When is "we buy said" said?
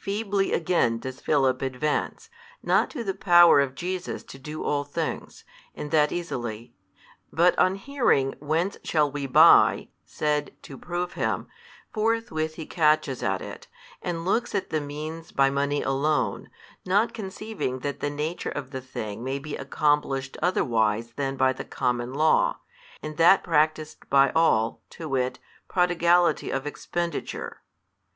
9.12-10.56